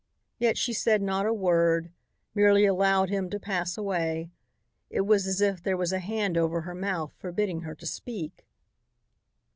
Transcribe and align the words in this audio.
Yet 0.39 0.57
she 0.57 0.73
said 0.73 1.03
not 1.03 1.27
a 1.27 1.31
word; 1.31 1.91
merely 2.33 2.65
allowed 2.65 3.09
him 3.11 3.29
to 3.29 3.39
pass 3.39 3.77
away. 3.77 4.31
It 4.89 5.01
was 5.01 5.27
as 5.27 5.41
if 5.41 5.61
there 5.61 5.77
was 5.77 5.93
a 5.93 5.99
hand 5.99 6.39
over 6.39 6.61
her 6.61 6.73
mouth 6.73 7.13
forbidding 7.19 7.61
her 7.61 7.75
to 7.75 7.85
speak. 7.85 8.47